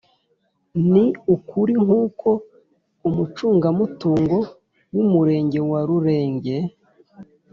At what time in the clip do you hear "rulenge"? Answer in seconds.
5.87-6.55